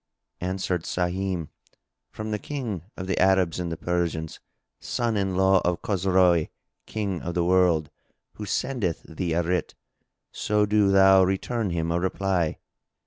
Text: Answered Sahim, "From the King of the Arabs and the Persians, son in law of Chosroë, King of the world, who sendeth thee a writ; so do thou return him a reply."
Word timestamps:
Answered 0.39 0.81
Sahim, 0.85 1.49
"From 2.09 2.31
the 2.31 2.39
King 2.39 2.85
of 2.97 3.05
the 3.05 3.19
Arabs 3.19 3.59
and 3.59 3.71
the 3.71 3.77
Persians, 3.77 4.39
son 4.79 5.15
in 5.15 5.35
law 5.35 5.61
of 5.63 5.83
Chosroë, 5.83 6.49
King 6.87 7.21
of 7.21 7.35
the 7.35 7.43
world, 7.45 7.91
who 8.33 8.45
sendeth 8.47 9.03
thee 9.03 9.33
a 9.33 9.43
writ; 9.43 9.75
so 10.31 10.65
do 10.65 10.89
thou 10.89 11.23
return 11.23 11.69
him 11.69 11.91
a 11.91 11.99
reply." 11.99 12.57